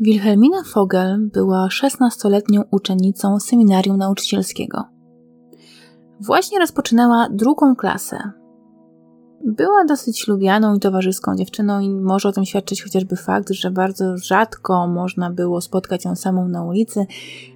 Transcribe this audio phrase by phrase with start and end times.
[0.00, 4.84] Wilhelmina Fogel była 16-letnią uczennicą seminarium nauczycielskiego.
[6.20, 8.32] Właśnie rozpoczynała drugą klasę.
[9.44, 14.18] Była dosyć lubianą i towarzyską dziewczyną, i może o tym świadczyć chociażby fakt, że bardzo
[14.18, 17.06] rzadko można było spotkać ją samą na ulicy.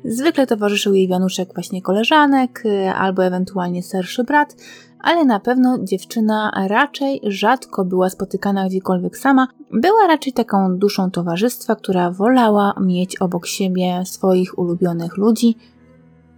[0.05, 2.63] Zwykle towarzyszył jej wianuszek właśnie koleżanek,
[2.97, 4.57] albo ewentualnie starszy brat,
[5.01, 9.49] ale na pewno dziewczyna raczej rzadko była spotykana gdziekolwiek sama.
[9.73, 15.57] Była raczej taką duszą towarzystwa, która wolała mieć obok siebie swoich ulubionych ludzi.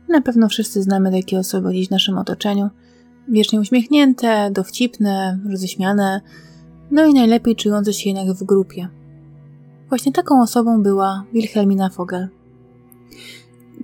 [0.09, 2.71] Na pewno wszyscy znamy takie osoby gdzieś w naszym otoczeniu.
[3.29, 6.21] Wiecznie uśmiechnięte, dowcipne, roześmiane,
[6.91, 8.89] no i najlepiej czujące się jednak w grupie.
[9.89, 12.29] Właśnie taką osobą była Wilhelmina Fogel.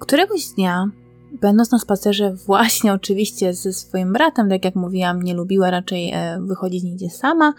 [0.00, 0.90] Któregoś dnia
[1.40, 6.40] Będąc na spacerze właśnie oczywiście ze swoim bratem, tak jak mówiłam, nie lubiła raczej e,
[6.40, 7.54] wychodzić nigdzie sama,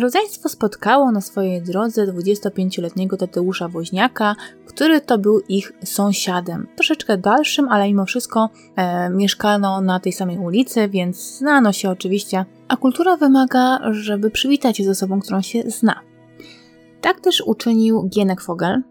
[0.00, 6.66] rodzeństwo spotkało na swojej drodze 25-letniego Tadeusza Woźniaka, który to był ich sąsiadem.
[6.76, 12.44] Troszeczkę dalszym, ale mimo wszystko e, mieszkano na tej samej ulicy, więc znano się oczywiście,
[12.68, 16.00] a kultura wymaga, żeby przywitać się z osobą, którą się zna.
[17.00, 18.82] Tak też uczynił Gienek Fogel,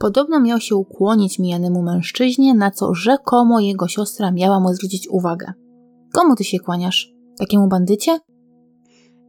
[0.00, 5.52] Podobno miał się ukłonić mijanemu mężczyźnie, na co rzekomo jego siostra miała mu zwrócić uwagę.
[6.12, 7.12] Komu ty się kłaniasz?
[7.38, 8.18] Takiemu bandycie?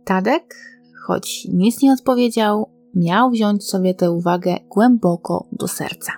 [0.06, 0.56] Tadek,
[1.02, 6.12] choć nic nie odpowiedział, miał wziąć sobie tę uwagę głęboko do serca.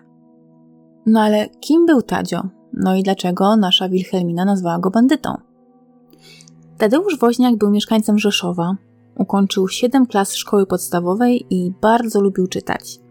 [1.06, 2.42] No ale kim był Tadzio?
[2.74, 5.34] No i dlaczego nasza Wilhelmina nazwała go bandytą?
[6.78, 8.76] Tadeusz Woźniak był mieszkańcem Rzeszowa,
[9.18, 13.03] ukończył 7 klas szkoły podstawowej i bardzo lubił czytać.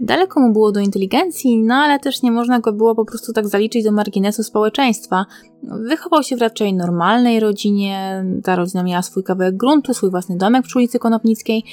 [0.00, 3.48] Daleko mu było do inteligencji, no ale też nie można go było po prostu tak
[3.48, 5.26] zaliczyć do marginesu społeczeństwa.
[5.62, 10.64] Wychował się w raczej normalnej rodzinie, ta rodzina miała swój kawałek gruntu, swój własny domek
[10.64, 11.64] przy ulicy Konopnickiej.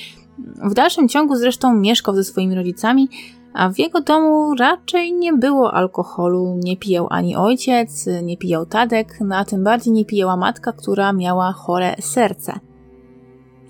[0.64, 3.10] W dalszym ciągu zresztą mieszkał ze swoimi rodzicami,
[3.54, 9.18] a w jego domu raczej nie było alkoholu, nie pijał ani ojciec, nie pijał Tadek,
[9.22, 12.60] no a tym bardziej nie pijała matka, która miała chore serce.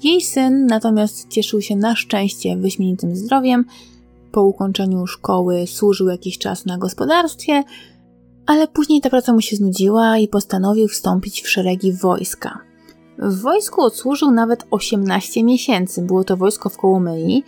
[0.03, 3.65] Jej syn natomiast cieszył się na szczęście wyśmienitym zdrowiem,
[4.33, 7.63] po ukończeniu szkoły służył jakiś czas na gospodarstwie,
[8.45, 12.59] ale później ta praca mu się znudziła i postanowił wstąpić w szeregi wojska.
[13.19, 17.43] W wojsku odsłużył nawet 18 miesięcy, było to wojsko w Kołomyi.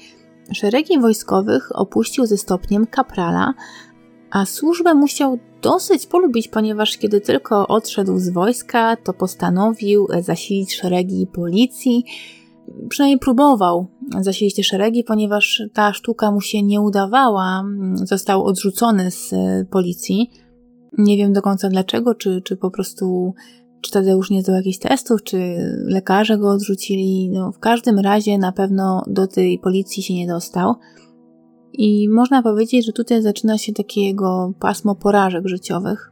[0.53, 3.53] Szeregi wojskowych opuścił ze stopniem kaprala,
[4.31, 11.27] a służbę musiał dosyć polubić, ponieważ kiedy tylko odszedł z wojska, to postanowił zasilić szeregi
[11.27, 12.05] policji,
[12.89, 13.87] przynajmniej próbował
[14.21, 20.29] zasilić te szeregi, ponieważ ta sztuka mu się nie udawała, został odrzucony z e, policji.
[20.97, 23.33] Nie wiem do końca dlaczego, czy, czy po prostu
[23.81, 25.37] czy Tadeusz nie zdał jakichś testów, czy
[25.85, 27.29] lekarze go odrzucili.
[27.29, 30.75] No, w każdym razie na pewno do tej policji się nie dostał.
[31.73, 36.11] I można powiedzieć, że tutaj zaczyna się takie jego pasmo porażek życiowych.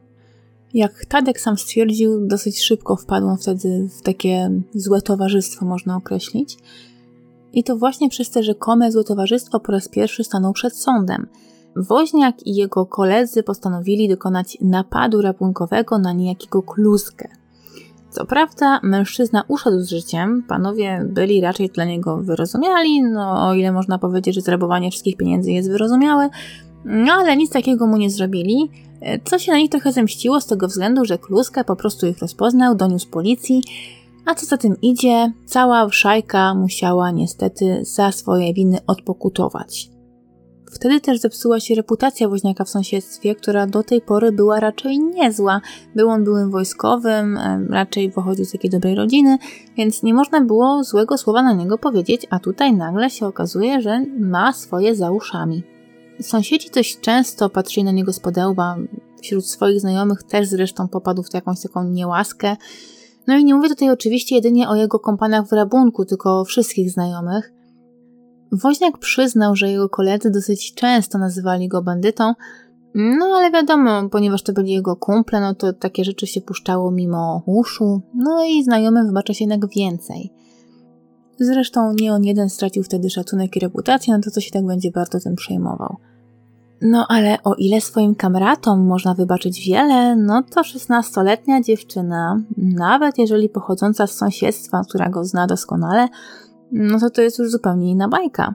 [0.74, 6.58] Jak Tadek sam stwierdził, dosyć szybko wpadł wtedy w takie złe towarzystwo, można określić.
[7.52, 11.26] I to właśnie przez te rzekome złe towarzystwo po raz pierwszy stanął przed sądem.
[11.76, 17.28] Woźniak i jego koledzy postanowili dokonać napadu rabunkowego na niejakiego Kluskę.
[18.10, 23.72] Co prawda, mężczyzna uszedł z życiem, panowie byli raczej dla niego wyrozumiali, no o ile
[23.72, 26.30] można powiedzieć, że zrabowanie wszystkich pieniędzy jest wyrozumiałe,
[26.84, 28.70] no ale nic takiego mu nie zrobili,
[29.24, 32.74] co się na nich trochę zemściło z tego względu, że Kluska po prostu ich rozpoznał,
[32.74, 33.62] doniósł policji,
[34.26, 39.88] a co za tym idzie, cała szajka musiała niestety za swoje winy odpokutować.
[40.72, 45.60] Wtedy też zepsuła się reputacja woźniaka w sąsiedztwie, która do tej pory była raczej niezła.
[45.96, 47.38] Był on byłym wojskowym,
[47.70, 49.38] raczej pochodził z takiej dobrej rodziny,
[49.76, 54.04] więc nie można było złego słowa na niego powiedzieć, a tutaj nagle się okazuje, że
[54.20, 55.73] ma swoje za uszami.
[56.20, 58.76] Sąsiedzi dość często patrzyli na niego z podełba,
[59.22, 62.56] wśród swoich znajomych też zresztą popadł w jakąś taką niełaskę.
[63.26, 66.90] No i nie mówię tutaj oczywiście jedynie o jego kompanach w rabunku, tylko o wszystkich
[66.90, 67.52] znajomych.
[68.52, 72.34] Woźniak przyznał, że jego koledzy dosyć często nazywali go bandytą,
[72.94, 77.42] no ale wiadomo, ponieważ to byli jego kumple, no to takie rzeczy się puszczało mimo
[77.46, 80.32] uszu, no i znajomym wybacza się jednak więcej.
[81.40, 84.90] Zresztą nie on jeden stracił wtedy szacunek i reputację, no to co się tak będzie
[84.90, 85.96] bardzo tym przejmował.
[86.82, 93.48] No ale o ile swoim kamratom można wybaczyć wiele, no to szesnastoletnia dziewczyna, nawet jeżeli
[93.48, 96.08] pochodząca z sąsiedztwa, która go zna doskonale,
[96.72, 98.54] no to to jest już zupełnie inna bajka.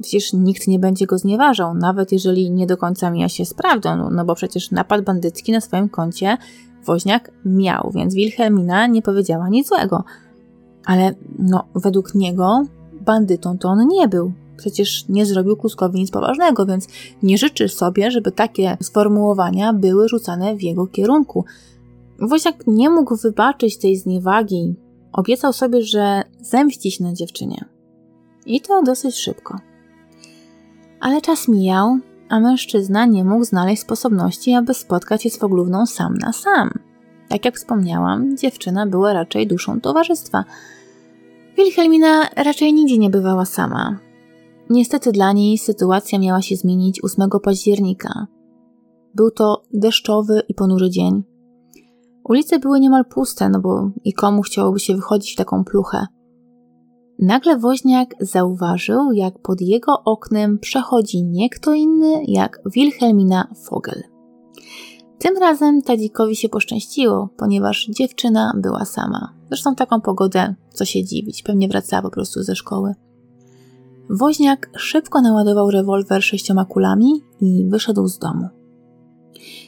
[0.00, 3.96] Przecież nikt nie będzie go znieważał, nawet jeżeli nie do końca mija się z prawdą,
[3.96, 6.36] no, no bo przecież napad bandycki na swoim koncie
[6.86, 10.04] woźniak miał, więc Wilhelmina nie powiedziała nic złego.
[10.84, 12.62] Ale no, według niego
[13.00, 14.32] bandytą to on nie był.
[14.56, 16.88] Przecież nie zrobił Kluskowi nic poważnego, więc
[17.22, 21.44] nie życzy sobie, żeby takie sformułowania były rzucane w jego kierunku.
[22.20, 24.74] Woźniak nie mógł wybaczyć tej zniewagi.
[25.12, 27.64] Obiecał sobie, że zemści się na dziewczynie.
[28.46, 29.58] I to dosyć szybko.
[31.00, 31.98] Ale czas mijał,
[32.28, 36.70] a mężczyzna nie mógł znaleźć sposobności, aby spotkać się z Foglówną sam na sam.
[37.34, 40.44] Tak jak wspomniałam, dziewczyna była raczej duszą towarzystwa.
[41.56, 43.98] Wilhelmina raczej nigdzie nie bywała sama.
[44.70, 48.26] Niestety dla niej sytuacja miała się zmienić 8 października.
[49.14, 51.22] Był to deszczowy i ponury dzień.
[52.24, 56.06] Ulice były niemal puste, no bo i komu chciałoby się wychodzić w taką pluchę.
[57.18, 64.13] Nagle woźniak zauważył, jak pod jego oknem przechodzi nie kto inny jak Wilhelmina Fogel.
[65.24, 69.32] Tym razem Tadzikowi się poszczęściło, ponieważ dziewczyna była sama.
[69.48, 72.94] Zresztą taką pogodę, co się dziwić, pewnie wracała po prostu ze szkoły.
[74.10, 78.48] Woźniak szybko naładował rewolwer sześcioma kulami i wyszedł z domu.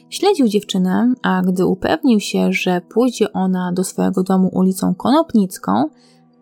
[0.09, 5.89] Śledził dziewczynę, a gdy upewnił się, że pójdzie ona do swojego domu ulicą Konopnicką,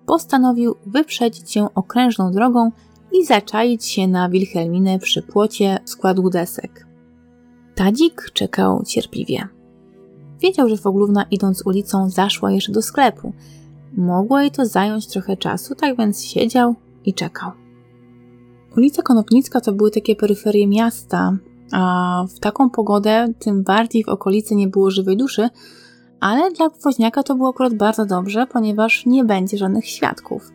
[0.05, 2.71] postanowił wyprzedzić ją okrężną drogą
[3.13, 6.94] i zaczaić się na Wilhelminę przy płocie składu desek.
[7.75, 9.47] Tadzik czekał cierpliwie.
[10.39, 13.33] Wiedział, że Foglówna idąc ulicą zaszła jeszcze do sklepu.
[13.97, 16.75] Mogło jej to zająć trochę czasu, tak więc siedział
[17.05, 17.51] i czekał.
[18.77, 21.37] Ulica Konopnicka to były takie peryferie miasta,
[21.71, 25.49] a w taką pogodę tym bardziej w okolicy nie było żywej duszy,
[26.19, 30.51] ale dla woźniaka to było akurat bardzo dobrze, ponieważ nie będzie żadnych świadków.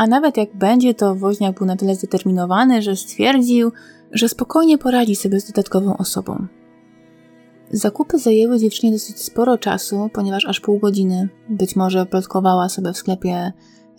[0.00, 3.72] A nawet jak będzie, to woźniak był na tyle zdeterminowany, że stwierdził,
[4.12, 6.46] że spokojnie poradzi sobie z dodatkową osobą.
[7.70, 12.96] Zakupy zajęły dziewczynie dosyć sporo czasu, ponieważ aż pół godziny być może plotkowała sobie w
[12.96, 13.52] sklepie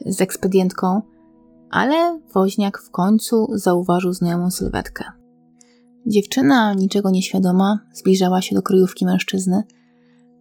[0.06, 1.02] z ekspedientką,
[1.72, 5.04] ale woźniak w końcu zauważył znajomą sylwetkę.
[6.08, 9.64] Dziewczyna, niczego nieświadoma, zbliżała się do kryjówki mężczyzny,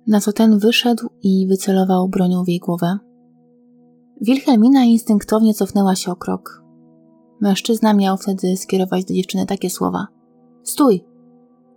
[0.06, 2.98] na co ten wyszedł i wycelował bronią w jej głowę.
[4.20, 6.62] Wilhelmina instynktownie cofnęła się o krok.
[7.40, 10.06] Mężczyzna miał wtedy skierować do dziewczyny takie słowa:
[10.62, 11.05] Stój!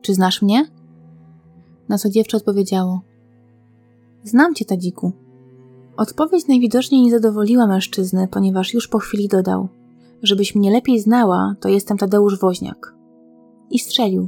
[0.02, 0.66] Czy znasz mnie?
[1.90, 3.02] Na co dziewczę odpowiedziało:
[4.24, 5.12] Znam cię, Tadziku.
[5.98, 9.68] Odpowiedź najwidoczniej nie zadowoliła mężczyzny, ponieważ już po chwili dodał:
[10.24, 12.96] Żebyś mnie lepiej znała, to jestem Tadeusz Woźniak.
[13.70, 14.28] I strzelił.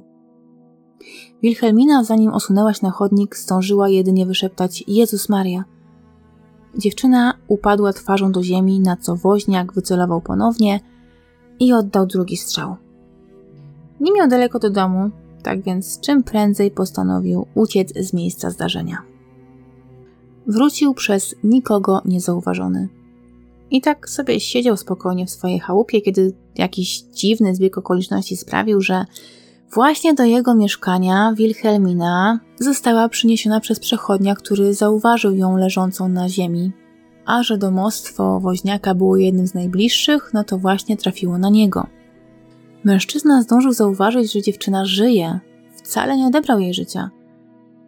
[1.44, 5.64] Wilhelmina, zanim osunęłaś na chodnik, zdążyła jedynie wyszeptać Jezus Maria.
[6.78, 10.80] Dziewczyna upadła twarzą do ziemi, na co woźniak wycelował ponownie
[11.60, 12.76] i oddał drugi strzał.
[14.00, 15.10] Nie miał daleko do domu,
[15.44, 18.98] tak więc czym prędzej postanowił uciec z miejsca zdarzenia.
[20.48, 22.90] Wrócił przez nikogo niezauważony.
[23.72, 29.06] I tak sobie siedział spokojnie w swojej chałupie, kiedy jakiś dziwny zbieg okoliczności sprawił, że
[29.74, 36.72] właśnie do jego mieszkania Wilhelmina została przyniesiona przez przechodnia, który zauważył ją leżącą na ziemi.
[37.26, 41.88] A że domostwo woźniaka było jednym z najbliższych, no to właśnie trafiło na niego.
[42.84, 45.40] Mężczyzna zdążył zauważyć, że dziewczyna żyje.
[45.76, 47.10] Wcale nie odebrał jej życia.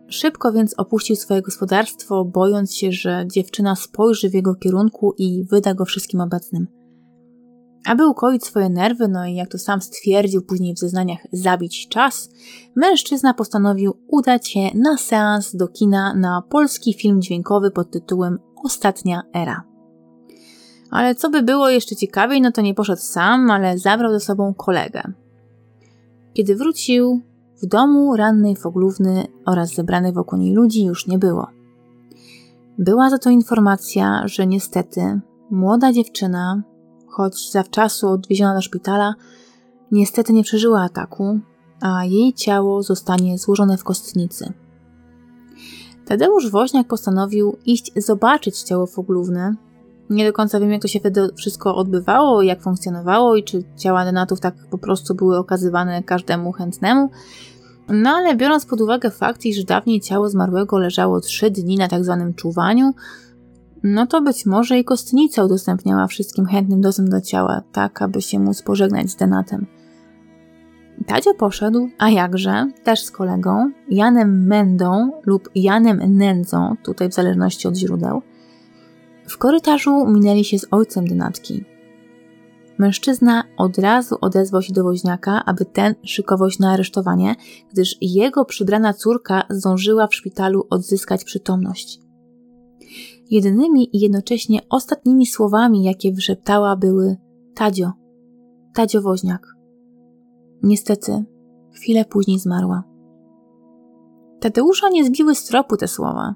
[0.07, 5.73] Szybko więc opuścił swoje gospodarstwo, bojąc się, że dziewczyna spojrzy w jego kierunku i wyda
[5.73, 6.76] go wszystkim obecnym.
[7.87, 12.29] Aby ukoić swoje nerwy, no i jak to sam stwierdził później w zeznaniach, zabić czas,
[12.75, 19.21] mężczyzna postanowił udać się na seans do kina na polski film dźwiękowy pod tytułem Ostatnia
[19.35, 19.63] Era.
[20.91, 24.53] Ale co by było jeszcze ciekawiej, no to nie poszedł sam, ale zabrał ze sobą
[24.53, 25.01] kolegę.
[26.33, 27.21] Kiedy wrócił,
[27.63, 31.47] w domu rannej Foglówny oraz zebranych wokół niej ludzi już nie było.
[32.77, 35.19] Była za to informacja, że niestety
[35.51, 36.63] młoda dziewczyna,
[37.17, 39.15] choć zawczasu odwieziona do szpitala,
[39.91, 41.39] niestety nie przeżyła ataku,
[41.81, 44.53] a jej ciało zostanie złożone w kostnicy.
[46.05, 49.55] Tadeusz Woźniak postanowił iść zobaczyć ciało Foglówny.
[50.09, 54.05] Nie do końca wiem, jak to się wtedy wszystko odbywało, jak funkcjonowało i czy ciała
[54.05, 57.09] denatów tak po prostu były okazywane każdemu chętnemu.
[57.89, 62.03] No ale biorąc pod uwagę fakt, iż dawniej ciało zmarłego leżało trzy dni na tak
[62.03, 62.93] zwanym czuwaniu,
[63.83, 68.39] no to być może i kostnica udostępniała wszystkim chętnym dostęp do ciała, tak aby się
[68.39, 69.65] móc pożegnać z denatem.
[71.05, 77.67] Tadzio poszedł, a jakże, też z kolegą, Janem Mendą lub Janem Nędzą, tutaj w zależności
[77.67, 78.21] od źródeł.
[79.27, 81.65] W korytarzu minęli się z ojcem denatki.
[82.77, 87.35] Mężczyzna od razu odezwał się do woźniaka, aby ten szykował się na aresztowanie,
[87.71, 91.99] gdyż jego przybrana córka zdążyła w szpitalu odzyskać przytomność.
[93.29, 97.17] Jedynymi i jednocześnie ostatnimi słowami, jakie wyszeptała, były
[97.55, 97.91] Tadzio,
[98.73, 99.47] Tadzio Woźniak.
[100.63, 101.25] Niestety,
[101.73, 102.83] chwilę później zmarła.
[104.39, 106.35] Tadeusza nie zbiły z tropu te słowa.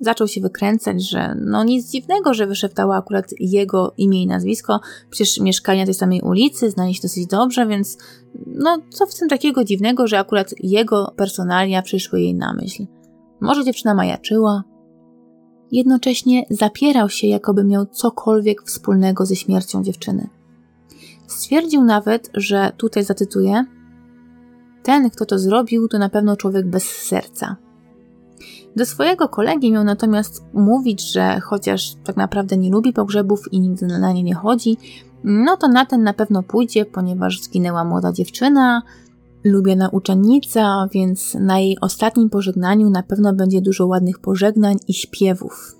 [0.00, 5.40] Zaczął się wykręcać, że no nic dziwnego, że wyszeptała akurat jego imię i nazwisko, przecież
[5.40, 7.98] mieszkali na tej samej ulicy, znali się dosyć dobrze, więc
[8.46, 12.86] no co w tym takiego dziwnego, że akurat jego personalia przyszły jej na myśl.
[13.40, 14.71] Może dziewczyna majaczyła?
[15.72, 20.28] Jednocześnie zapierał się, jakoby miał cokolwiek wspólnego ze śmiercią dziewczyny.
[21.26, 23.64] Stwierdził nawet, że tutaj zacytuję:
[24.82, 27.56] Ten, kto to zrobił, to na pewno człowiek bez serca.
[28.76, 33.86] Do swojego kolegi miał natomiast mówić, że chociaż tak naprawdę nie lubi pogrzebów i nigdy
[33.86, 34.76] na nie nie chodzi,
[35.24, 38.82] no to na ten na pewno pójdzie, ponieważ zginęła młoda dziewczyna,
[39.44, 45.76] lubiana uczennica, więc na jej ostatnim pożegnaniu na pewno będzie dużo ładnych pożegnań i śpiewów.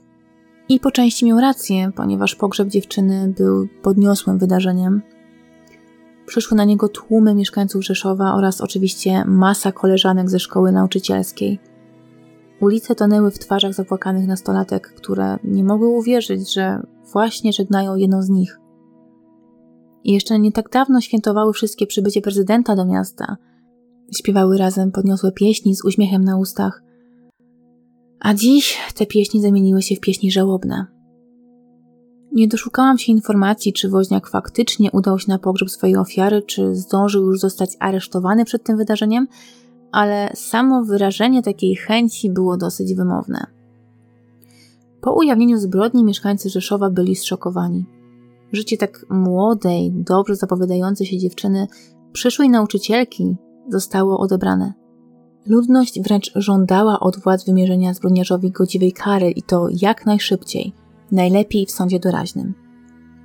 [0.68, 5.02] I po części miał rację, ponieważ pogrzeb dziewczyny był podniosłym wydarzeniem.
[6.26, 11.58] Przyszły na niego tłumy mieszkańców Rzeszowa oraz oczywiście masa koleżanek ze szkoły nauczycielskiej.
[12.60, 18.28] Ulice tonęły w twarzach zapłakanych nastolatek, które nie mogły uwierzyć, że właśnie żegnają jedną z
[18.28, 18.58] nich.
[20.04, 23.36] I jeszcze nie tak dawno świętowały wszystkie przybycie prezydenta do miasta.
[24.16, 26.82] Śpiewały razem podniosłe pieśni z uśmiechem na ustach.
[28.20, 30.86] A dziś te pieśni zamieniły się w pieśni żałobne.
[32.32, 37.26] Nie doszukałam się informacji, czy woźniak faktycznie udał się na pogrzeb swojej ofiary, czy zdążył
[37.26, 39.28] już zostać aresztowany przed tym wydarzeniem,
[39.92, 43.46] ale samo wyrażenie takiej chęci było dosyć wymowne.
[45.00, 47.84] Po ujawnieniu zbrodni mieszkańcy Rzeszowa byli zszokowani.
[48.52, 51.66] Życie tak młodej, dobrze zapowiadającej się dziewczyny,
[52.12, 53.36] przyszłej nauczycielki,
[53.68, 54.72] zostało odebrane.
[55.46, 60.72] Ludność wręcz żądała od władz wymierzenia zbrodniarzowi godziwej kary i to jak najszybciej,
[61.12, 62.61] najlepiej w sądzie doraźnym.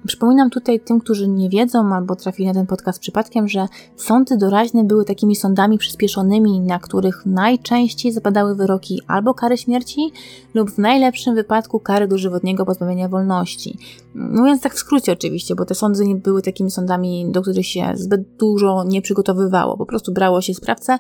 [0.07, 4.83] Przypominam tutaj tym, którzy nie wiedzą albo trafili na ten podcast przypadkiem, że sądy doraźne
[4.83, 10.11] były takimi sądami przyspieszonymi, na których najczęściej zapadały wyroki albo kary śmierci,
[10.53, 13.77] lub w najlepszym wypadku kary dożywotniego pozbawienia wolności.
[14.15, 17.91] Mówiąc tak w skrócie oczywiście, bo te sądy nie były takimi sądami, do których się
[17.95, 19.77] zbyt dużo nie przygotowywało.
[19.77, 20.99] Po prostu brało się sprawcę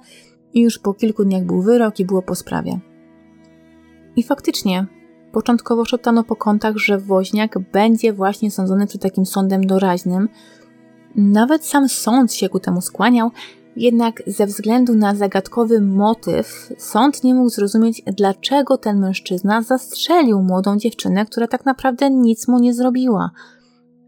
[0.53, 2.79] i już po kilku dniach był wyrok i było po sprawie.
[4.15, 4.87] I faktycznie,
[5.37, 10.29] Początkowo szeptano po kątach, że woźniak będzie właśnie sądzony przed takim sądem doraźnym.
[11.15, 13.31] Nawet sam sąd się ku temu skłaniał,
[13.75, 20.77] jednak ze względu na zagadkowy motyw, sąd nie mógł zrozumieć, dlaczego ten mężczyzna zastrzelił młodą
[20.77, 23.31] dziewczynę, która tak naprawdę nic mu nie zrobiła.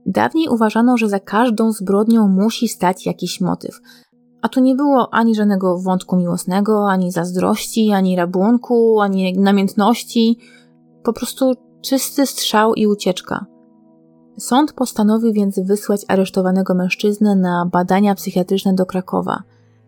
[0.05, 3.79] Dawniej uważano, że za każdą zbrodnią musi stać jakiś motyw.
[4.41, 10.38] A tu nie było ani żadnego wątku miłosnego, ani zazdrości, ani rabunku, ani namiętności.
[11.09, 13.45] Po prostu czysty strzał i ucieczka.
[14.37, 19.43] Sąd postanowił więc wysłać aresztowanego mężczyznę na badania psychiatryczne do Krakowa.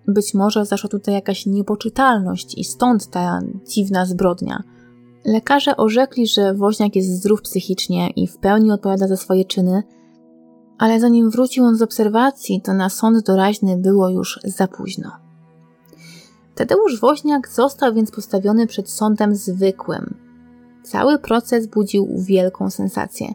[0.07, 4.63] Być może zaszła tutaj jakaś niepoczytalność i stąd ta dziwna zbrodnia.
[5.25, 9.83] Lekarze orzekli, że woźniak jest zdrów psychicznie i w pełni odpowiada za swoje czyny,
[10.77, 15.11] ale zanim wrócił on z obserwacji, to na sąd doraźny było już za późno.
[16.55, 20.30] Tadeusz Woźniak został więc postawiony przed sądem zwykłym,
[20.83, 23.33] Cały proces budził wielką sensację.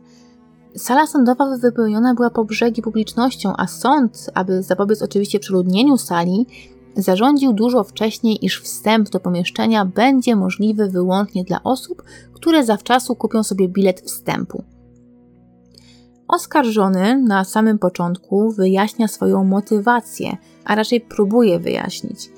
[0.76, 6.47] Sala sądowa wypełniona była po brzegi publicznością, a sąd, aby zapobiec oczywiście przeludnieniu sali,
[6.97, 13.43] zarządził dużo wcześniej, iż wstęp do pomieszczenia będzie możliwy wyłącznie dla osób, które zawczasu kupią
[13.43, 14.65] sobie bilet wstępu.
[16.29, 22.31] Oskarżony na samym początku wyjaśnia swoją motywację, a raczej próbuje wyjaśnić.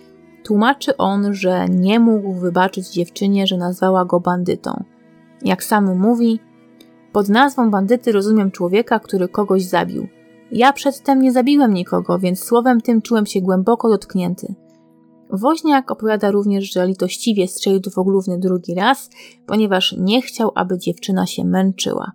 [0.44, 4.84] Tłumaczy on, że nie mógł wybaczyć dziewczynie, że nazwała go bandytą.
[5.42, 6.40] Jak sam mówi,
[7.12, 10.08] pod nazwą bandyty rozumiem człowieka, który kogoś zabił.
[10.52, 14.54] Ja przedtem nie zabiłem nikogo, więc słowem tym czułem się głęboko dotknięty.
[15.30, 19.10] Woźniak opowiada również, że litościwie strzelił do Foglówny drugi raz,
[19.46, 22.12] ponieważ nie chciał, aby dziewczyna się męczyła.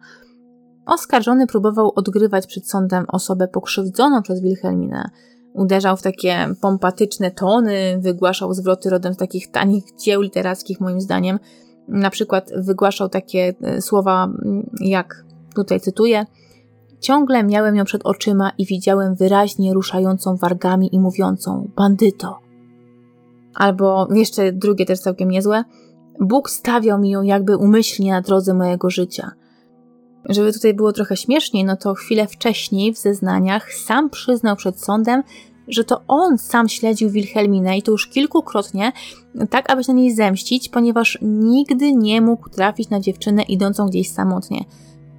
[0.85, 5.09] Oskarżony próbował odgrywać przed sądem osobę pokrzywdzoną przez Wilhelminę.
[5.53, 11.39] Uderzał w takie pompatyczne tony, wygłaszał zwroty rodem z takich tanich dzieł literackich, moim zdaniem,
[11.87, 15.25] na przykład wygłaszał takie e, słowa mm, jak
[15.55, 16.25] tutaj cytuję:
[16.99, 22.39] Ciągle miałem ją przed oczyma i widziałem wyraźnie ruszającą wargami i mówiącą: Bandyto.
[23.55, 25.63] Albo jeszcze drugie też całkiem niezłe:
[26.19, 29.31] Bóg stawiał mi ją jakby umyślnie na drodze mojego życia.
[30.29, 35.23] Żeby tutaj było trochę śmieszniej, no to chwilę wcześniej w zeznaniach sam przyznał przed sądem,
[35.67, 38.91] że to on sam śledził Wilhelminę i to już kilkukrotnie,
[39.49, 44.09] tak aby się na niej zemścić, ponieważ nigdy nie mógł trafić na dziewczynę idącą gdzieś
[44.09, 44.65] samotnie.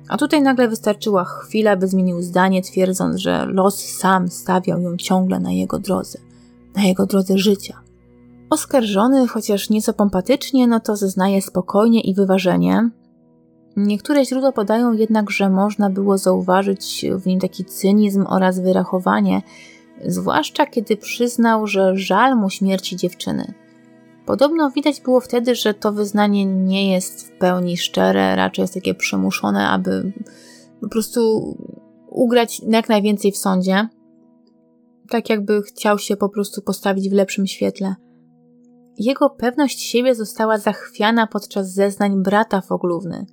[0.08, 5.40] A tutaj nagle wystarczyła chwila, by zmienił zdanie, twierdząc, że los sam stawiał ją ciągle
[5.40, 6.18] na jego drodze,
[6.76, 7.80] na jego drodze życia.
[8.50, 12.90] Oskarżony, chociaż nieco pompatycznie, no to zeznaje spokojnie i wyważenie.
[13.76, 19.42] Niektóre źródła podają jednak, że można było zauważyć w nim taki cynizm oraz wyrachowanie,
[20.06, 23.54] zwłaszcza kiedy przyznał, że żal mu śmierci dziewczyny.
[24.26, 28.94] Podobno widać było wtedy, że to wyznanie nie jest w pełni szczere, raczej jest takie
[28.94, 30.12] przymuszone, aby
[30.80, 31.54] po prostu
[32.08, 33.88] ugrać jak najwięcej w sądzie.
[35.08, 37.94] Tak jakby chciał się po prostu postawić w lepszym świetle.
[38.98, 43.26] Jego pewność siebie została zachwiana podczas zeznań brata Foglówny.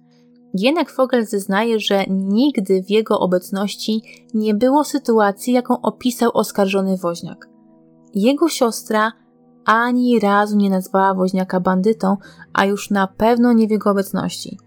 [0.58, 4.01] Gienek Fogel zeznaje, że nigdy w jego obecności
[4.34, 7.50] nie było sytuacji, jaką opisał oskarżony woźniak.
[8.13, 9.12] Jego siostra
[9.65, 12.17] ani razu nie nazwała woźniaka bandytą,
[12.53, 14.58] a już na pewno nie w jego obecności.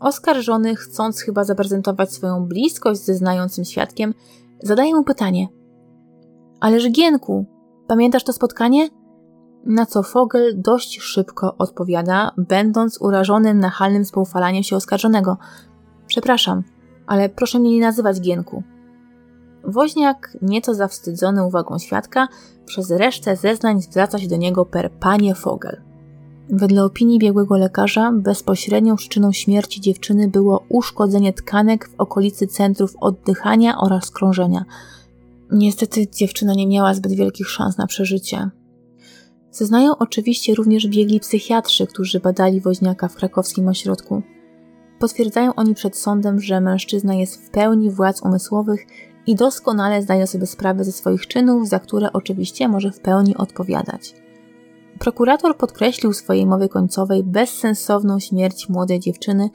[0.00, 4.14] Oskarżony, chcąc chyba zaprezentować swoją bliskość ze znającym świadkiem,
[4.62, 5.48] zadaje mu pytanie:
[6.60, 7.44] Ależ Gienku,
[7.86, 8.88] pamiętasz to spotkanie?
[9.66, 15.36] Na co Fogel dość szybko odpowiada, będąc urażonym nachalnym spoufalaniem się oskarżonego.
[16.06, 16.62] Przepraszam,
[17.06, 18.62] ale proszę mnie nie nazywać Gienku.
[19.64, 22.28] Woźniak, nieco zawstydzony uwagą świadka,
[22.66, 25.82] przez resztę zeznań zwraca się do niego per panie Fogel.
[26.50, 33.78] Wedle opinii biegłego lekarza, bezpośrednią przyczyną śmierci dziewczyny było uszkodzenie tkanek w okolicy centrów oddychania
[33.78, 34.64] oraz krążenia.
[35.52, 38.50] Niestety dziewczyna nie miała zbyt wielkich szans na przeżycie.
[39.54, 44.22] Zeznają oczywiście również biegli psychiatrzy, którzy badali woźniaka w krakowskim ośrodku.
[44.98, 48.86] Potwierdzają oni przed sądem, że mężczyzna jest w pełni władz umysłowych
[49.26, 54.14] i doskonale zdaje sobie sprawę ze swoich czynów, za które oczywiście może w pełni odpowiadać.
[54.98, 59.50] Prokurator podkreślił w swojej mowie końcowej bezsensowną śmierć młodej dziewczyny,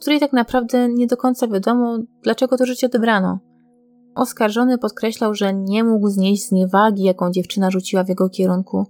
[0.00, 3.38] której tak naprawdę nie do końca wiadomo, dlaczego to życie odebrano.
[4.14, 8.86] Oskarżony podkreślał, że nie mógł znieść zniewagi, jaką dziewczyna rzuciła w jego kierunku,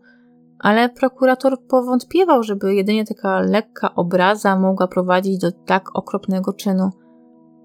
[0.61, 6.91] ale prokurator powątpiewał, żeby jedynie taka lekka obraza mogła prowadzić do tak okropnego czynu.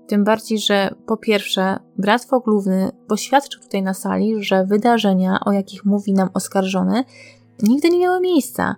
[0.08, 5.86] Tym bardziej, że po pierwsze, brat Foglówny poświadczył tutaj na sali, że wydarzenia, o jakich
[5.86, 7.04] mówi nam oskarżony,
[7.64, 8.76] nigdy nie miały miejsca.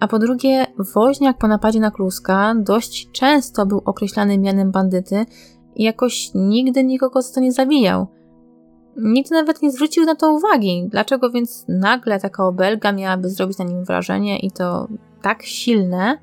[0.00, 5.26] A po drugie, woźniak po napadzie na Kluska dość często był określany mianem bandyty
[5.76, 8.06] i jakoś nigdy nikogo za to nie zabijał.
[8.96, 10.88] Nikt nawet nie zwrócił na to uwagi.
[10.90, 14.88] Dlaczego więc nagle taka obelga miałaby zrobić na nim wrażenie i to
[15.22, 16.18] tak silne,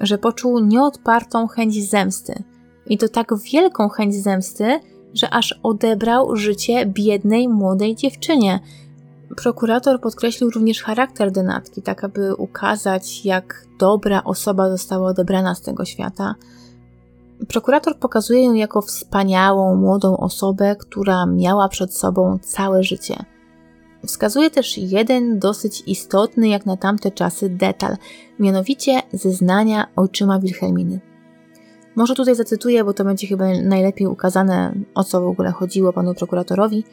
[0.00, 2.42] że poczuł nieodpartą chęć zemsty–
[2.86, 4.80] i to tak wielką chęć zemsty,
[5.14, 8.60] że aż odebrał życie biednej młodej dziewczynie.
[9.36, 15.84] Prokurator podkreślił również charakter denatki, tak aby ukazać, jak dobra osoba została odebrana z tego
[15.84, 16.34] świata.
[17.48, 23.24] Prokurator pokazuje ją jako wspaniałą, młodą osobę, która miała przed sobą całe życie.
[24.06, 27.96] Wskazuje też jeden dosyć istotny jak na tamte czasy detal,
[28.38, 31.00] mianowicie zeznania ojczyma Wilhelminy.
[31.96, 36.14] Może tutaj zacytuję, bo to będzie chyba najlepiej ukazane, o co w ogóle chodziło panu
[36.14, 36.84] prokuratorowi.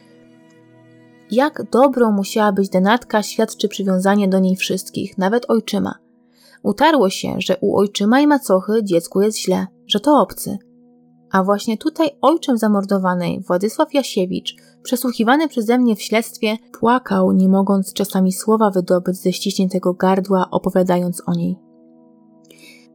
[1.31, 5.95] Jak dobrą musiała być denatka, świadczy przywiązanie do niej wszystkich, nawet ojczyma.
[6.63, 10.57] Utarło się, że u ojczyma i macochy dziecku jest źle, że to obcy.
[11.31, 17.93] A właśnie tutaj ojczym zamordowanej, Władysław Jasiewicz, przesłuchiwany przeze mnie w śledztwie, płakał, nie mogąc
[17.93, 21.57] czasami słowa wydobyć ze ściśniętego gardła, opowiadając o niej.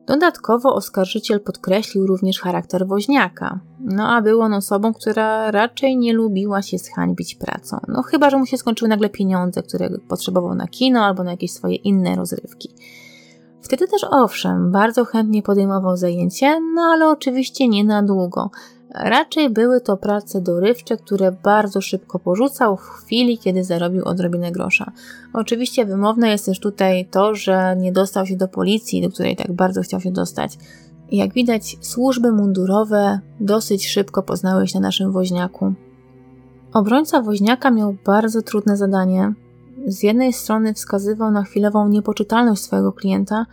[0.08, 6.62] Dodatkowo oskarżyciel podkreślił również charakter woźniaka, no a był on osobą, która raczej nie lubiła
[6.62, 7.76] się zhańbić pracą.
[7.88, 11.52] No chyba, że mu się skończyły nagle pieniądze, które potrzebował na kino albo na jakieś
[11.52, 12.74] swoje inne rozrywki.
[13.62, 18.50] Wtedy też owszem, bardzo chętnie podejmował zajęcie, no ale oczywiście nie na długo–
[18.94, 24.92] Raczej były to prace dorywcze, które bardzo szybko porzucał w chwili, kiedy zarobił odrobinę grosza.
[25.32, 29.52] Oczywiście wymowne jest też tutaj to, że nie dostał się do policji, do której tak
[29.52, 30.58] bardzo chciał się dostać.
[31.12, 35.72] Jak widać, służby mundurowe dosyć szybko poznały się na naszym woźniaku.
[36.72, 39.32] Obrońca woźniaka miał bardzo trudne zadanie.
[39.86, 43.46] Z jednej strony wskazywał na chwilową niepoczytalność swojego klienta,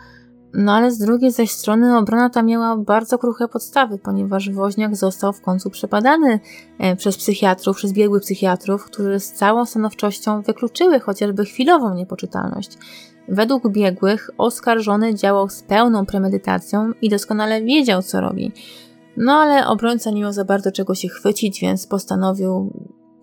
[0.53, 5.33] no ale z drugiej zaś strony obrona ta miała bardzo kruche podstawy, ponieważ woźniak został
[5.33, 6.39] w końcu przepadany
[6.79, 12.77] e, przez psychiatrów, przez biegłych psychiatrów, którzy z całą stanowczością wykluczyły chociażby chwilową niepoczytalność.
[13.29, 18.51] Według biegłych oskarżony działał z pełną premedytacją i doskonale wiedział, co robi.
[19.17, 22.73] No ale obrońca nie miał za bardzo czego się chwycić, więc postanowił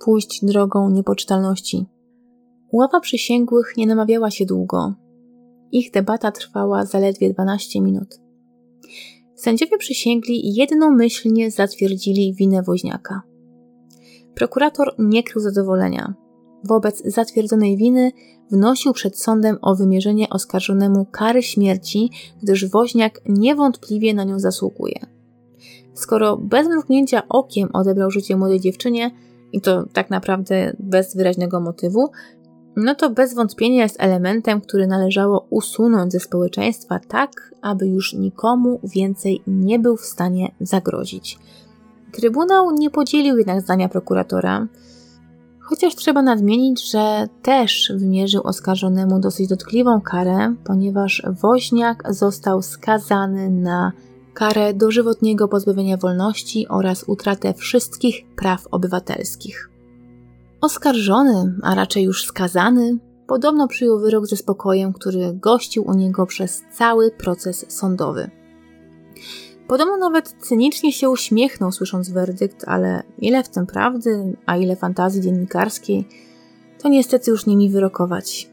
[0.05, 1.87] pójść drogą niepoczytalności.
[2.73, 4.95] Ława przysięgłych nie namawiała się długo.
[5.73, 8.21] Ich debata trwała zaledwie 12 minut.
[9.35, 13.23] Sędziowie przysięgli jednomyślnie zatwierdzili winę woźniaka.
[14.35, 16.15] Prokurator nie krył zadowolenia.
[16.65, 18.11] Wobec zatwierdzonej winy
[18.51, 22.11] wnosił przed sądem o wymierzenie oskarżonemu kary śmierci,
[22.43, 25.07] gdyż woźniak niewątpliwie na nią zasługuje.
[25.95, 29.11] Skoro bez mrugnięcia okiem odebrał życie młodej dziewczynie,
[29.53, 32.11] i to tak naprawdę bez wyraźnego motywu,
[32.77, 38.81] no to bez wątpienia jest elementem, który należało usunąć ze społeczeństwa tak, aby już nikomu
[38.85, 41.39] więcej nie był w stanie zagrozić.
[42.13, 44.67] Trybunał nie podzielił jednak zdania prokuratora,
[45.61, 53.93] chociaż trzeba nadmienić, że też wymierzył oskarżonemu dosyć dotkliwą karę, ponieważ woźniak został skazany na
[54.35, 59.72] karę dożywotniego pozbawienia wolności oraz utratę wszystkich praw obywatelskich.
[60.63, 66.63] Oskarżony, a raczej już skazany, podobno przyjął wyrok ze spokojem, który gościł u niego przez
[66.73, 68.31] cały proces sądowy.
[69.69, 75.21] Podobno nawet cynicznie się uśmiechnął, słysząc werdykt, ale ile w tym prawdy, a ile fantazji
[75.21, 76.09] dziennikarskiej,
[76.83, 78.51] to niestety już nie mi wyrokować.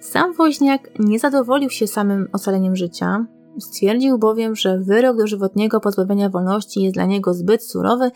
[0.00, 3.26] Sam woźniak nie zadowolił się samym ocaleniem życia,
[3.60, 8.10] Stwierdził bowiem, że wyrok dożywotniego pozbawienia wolności jest dla niego zbyt surowy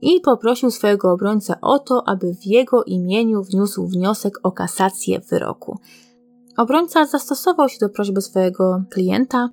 [0.00, 5.78] i poprosił swojego obrońcę o to, aby w jego imieniu wniósł wniosek o kasację wyroku.
[6.56, 9.48] Obrońca zastosował się do prośby swojego klienta,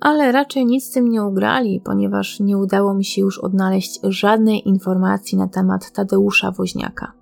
[0.00, 4.68] ale raczej nic z tym nie ugrali, ponieważ nie udało mi się już odnaleźć żadnej
[4.68, 7.17] informacji na temat Tadeusza Woźniaka.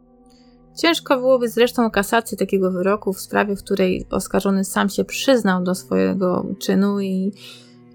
[0.77, 5.75] Ciężko byłoby zresztą kasację takiego wyroku w sprawie, w której oskarżony sam się przyznał do
[5.75, 7.33] swojego czynu i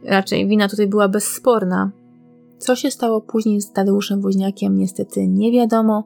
[0.03, 1.91] raczej wina tutaj była bezsporna.
[2.57, 6.03] Co się stało później z Tadeuszem Woźniakiem, niestety nie wiadomo.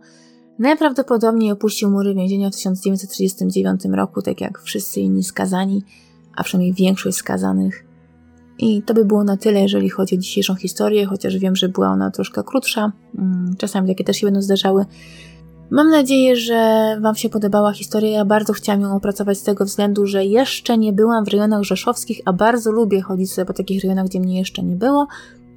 [0.59, 5.83] Najprawdopodobniej opuścił mury więzienia w 1939 roku, tak jak wszyscy inni skazani,
[6.35, 7.85] a przynajmniej większość skazanych.
[8.59, 11.87] I to by było na tyle, jeżeli chodzi o dzisiejszą historię, chociaż wiem, że była
[11.87, 12.91] ona troszkę krótsza.
[13.17, 14.85] Mm, czasami takie też się będą zdarzały.
[15.69, 18.09] Mam nadzieję, że Wam się podobała historia.
[18.09, 22.21] Ja bardzo chciałam ją opracować z tego względu, że jeszcze nie byłam w rejonach rzeszowskich,
[22.25, 25.07] a bardzo lubię chodzić sobie po takich rejonach, gdzie mnie jeszcze nie było.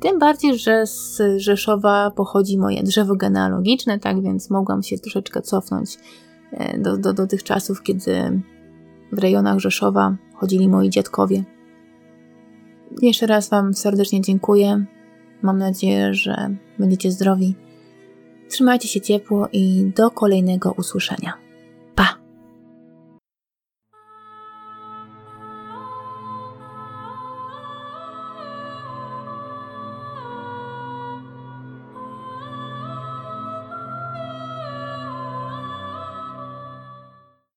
[0.00, 5.98] Tym bardziej, że z Rzeszowa pochodzi moje drzewo genealogiczne, tak więc mogłam się troszeczkę cofnąć
[6.52, 8.42] e, do, do, do tych czasów, kiedy
[9.12, 11.44] w rejonach Rzeszowa chodzili moi dziadkowie.
[13.02, 14.84] Jeszcze raz Wam serdecznie dziękuję.
[15.42, 17.54] Mam nadzieję, że będziecie zdrowi
[18.48, 21.47] Trzymajcie się ciepło i do kolejnego usłyszenia.